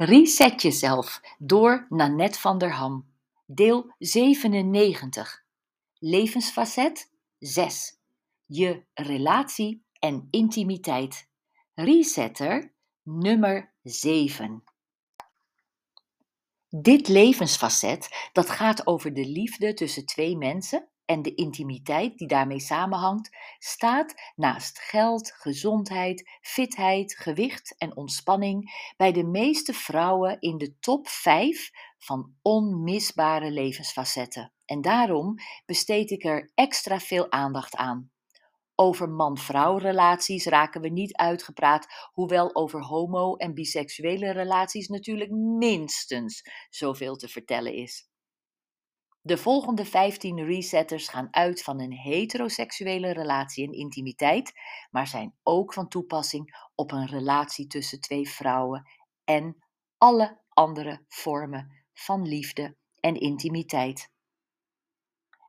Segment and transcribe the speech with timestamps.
[0.00, 3.06] Reset jezelf door Nanette van der Ham.
[3.46, 5.44] Deel 97.
[5.98, 7.98] Levensfacet 6.
[8.46, 11.28] Je relatie en intimiteit.
[11.74, 12.72] Resetter
[13.02, 14.64] nummer 7.
[16.68, 22.60] Dit levensfacet dat gaat over de liefde tussen twee mensen en de intimiteit die daarmee
[22.60, 30.78] samenhangt, staat naast geld, gezondheid, fitheid, gewicht en ontspanning bij de meeste vrouwen in de
[30.78, 34.52] top 5 van onmisbare levensfacetten.
[34.64, 35.34] En daarom
[35.66, 38.10] besteed ik er extra veel aandacht aan.
[38.74, 46.42] Over man-vrouw relaties raken we niet uitgepraat, hoewel over homo- en biseksuele relaties natuurlijk minstens
[46.70, 48.08] zoveel te vertellen is.
[49.28, 54.52] De volgende 15 resetters gaan uit van een heteroseksuele relatie en intimiteit,
[54.90, 58.90] maar zijn ook van toepassing op een relatie tussen twee vrouwen
[59.24, 59.56] en
[59.98, 64.10] alle andere vormen van liefde en intimiteit.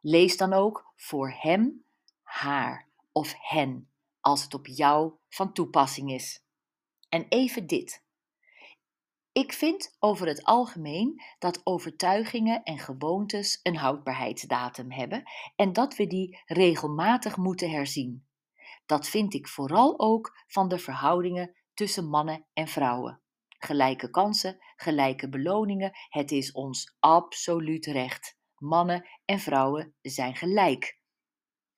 [0.02, 1.86] Lees dan ook voor hem,
[2.21, 6.43] haar of hen als het op jou van toepassing is.
[7.09, 8.03] En even dit.
[9.40, 15.23] Ik vind over het algemeen dat overtuigingen en gewoontes een houdbaarheidsdatum hebben
[15.56, 18.28] en dat we die regelmatig moeten herzien.
[18.86, 23.22] Dat vind ik vooral ook van de verhoudingen tussen mannen en vrouwen.
[23.48, 28.38] Gelijke kansen, gelijke beloningen, het is ons absoluut recht.
[28.58, 31.00] Mannen en vrouwen zijn gelijk.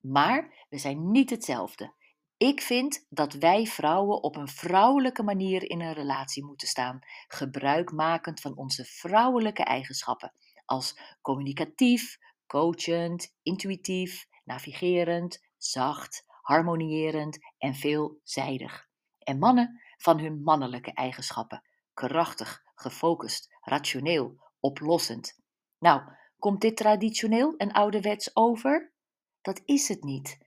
[0.00, 1.94] Maar we zijn niet hetzelfde.
[2.42, 8.40] Ik vind dat wij vrouwen op een vrouwelijke manier in een relatie moeten staan, gebruikmakend
[8.40, 10.32] van onze vrouwelijke eigenschappen,
[10.64, 18.88] als communicatief, coachend, intuïtief, navigerend, zacht, harmonierend en veelzijdig.
[19.18, 21.62] En mannen van hun mannelijke eigenschappen,
[21.94, 25.40] krachtig, gefocust, rationeel, oplossend.
[25.78, 26.02] Nou,
[26.38, 28.92] komt dit traditioneel en ouderwets over?
[29.40, 30.38] Dat is het niet.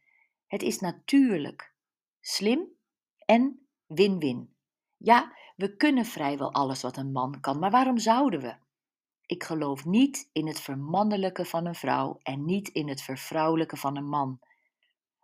[0.47, 1.73] Het is natuurlijk,
[2.27, 2.67] slim
[3.25, 4.55] en win-win.
[4.97, 8.55] Ja, we kunnen vrijwel alles wat een man kan, maar waarom zouden we?
[9.25, 13.97] Ik geloof niet in het vermannelijke van een vrouw en niet in het vervrouwelijke van
[13.97, 14.39] een man.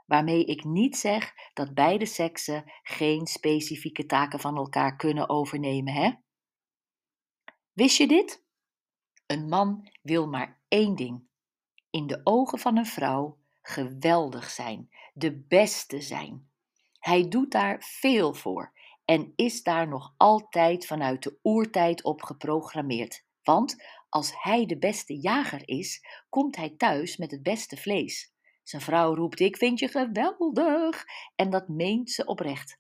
[0.05, 6.11] Waarmee ik niet zeg dat beide seksen geen specifieke taken van elkaar kunnen overnemen, hè?
[7.73, 8.43] Wist je dit?
[9.25, 11.23] Een man wil maar één ding:
[11.89, 16.50] in de ogen van een vrouw geweldig zijn, de beste zijn.
[17.01, 18.73] Hij doet daar veel voor
[19.05, 23.25] en is daar nog altijd vanuit de oertijd op geprogrammeerd.
[23.43, 28.33] Want als hij de beste jager is, komt hij thuis met het beste vlees.
[28.63, 31.05] Zijn vrouw roept: Ik vind je geweldig!
[31.35, 32.79] En dat meent ze oprecht.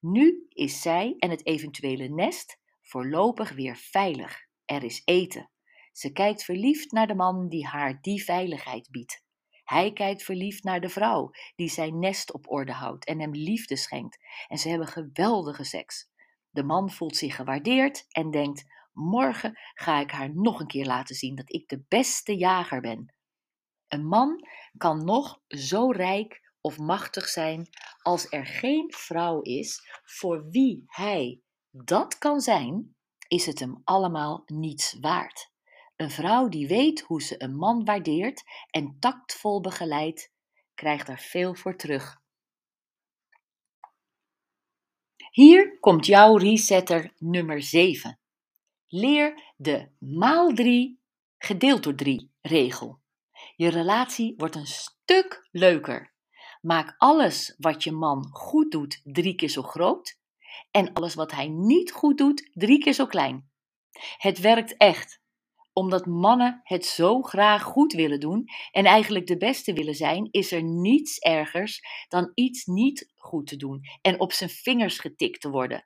[0.00, 4.46] Nu is zij en het eventuele nest voorlopig weer veilig.
[4.64, 5.50] Er is eten.
[5.92, 9.24] Ze kijkt verliefd naar de man die haar die veiligheid biedt.
[9.70, 13.76] Hij kijkt verliefd naar de vrouw die zijn nest op orde houdt en hem liefde
[13.76, 14.18] schenkt.
[14.48, 16.10] En ze hebben geweldige seks.
[16.50, 21.14] De man voelt zich gewaardeerd en denkt: Morgen ga ik haar nog een keer laten
[21.14, 23.14] zien dat ik de beste jager ben.
[23.88, 27.68] Een man kan nog zo rijk of machtig zijn
[28.02, 32.96] als er geen vrouw is voor wie hij dat kan zijn,
[33.28, 35.49] is het hem allemaal niets waard.
[36.00, 40.32] Een vrouw die weet hoe ze een man waardeert en tactvol begeleidt,
[40.74, 42.20] krijgt er veel voor terug.
[45.30, 48.20] Hier komt jouw resetter nummer 7.
[48.88, 51.00] Leer de maal 3
[51.38, 53.00] gedeeld door 3 regel.
[53.56, 56.14] Je relatie wordt een stuk leuker.
[56.60, 60.18] Maak alles wat je man goed doet drie keer zo groot
[60.70, 63.50] en alles wat hij niet goed doet drie keer zo klein.
[64.16, 65.20] Het werkt echt
[65.72, 70.52] omdat mannen het zo graag goed willen doen en eigenlijk de beste willen zijn, is
[70.52, 75.50] er niets ergers dan iets niet goed te doen en op zijn vingers getikt te
[75.50, 75.84] worden.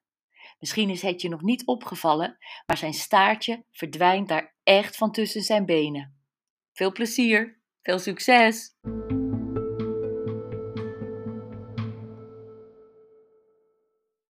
[0.59, 2.37] Misschien is het je nog niet opgevallen,
[2.67, 6.19] maar zijn staartje verdwijnt daar echt van tussen zijn benen.
[6.73, 8.75] Veel plezier, veel succes!